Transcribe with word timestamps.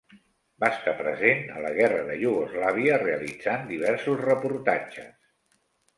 Va 0.61 0.67
estar 0.75 0.93
present 1.01 1.43
a 1.57 1.61
la 1.65 1.73
guerra 1.75 2.01
de 2.09 2.17
Iugoslàvia, 2.23 2.97
realitzant 3.05 3.69
diversos 3.75 4.25
reportatges. 4.31 5.13